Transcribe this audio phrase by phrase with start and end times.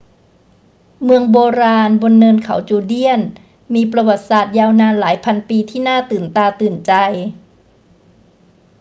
[1.03, 3.21] เมืองโบราณบนเนินเขาจูเดียน
[3.73, 6.93] มีประวัติศาสตร์ยาวนานหลายพันปีที่น่าตื่นตาตื่นใจ